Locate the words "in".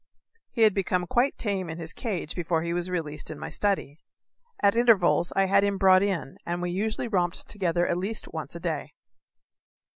1.69-1.77, 3.29-3.37, 6.01-6.37